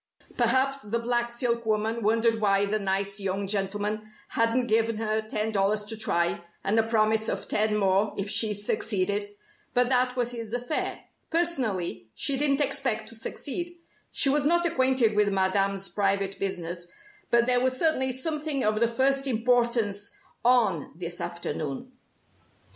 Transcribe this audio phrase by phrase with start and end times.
[0.35, 5.51] Perhaps the black silk woman wondered why the nice young gentleman hadn't given her ten
[5.51, 9.35] dollars to try, and a promise of ten more if she succeeded.
[9.75, 11.01] But that was his affair.
[11.29, 13.77] Personally, she didn't expect to succeed.
[14.11, 16.91] She was not acquainted with Madame's private business,
[17.29, 20.13] but there was certainly something of the first importance
[20.43, 21.91] "on" this afternoon.